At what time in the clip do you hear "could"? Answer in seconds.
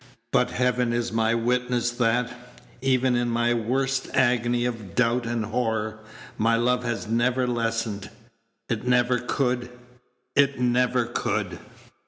9.19-9.69, 11.05-11.59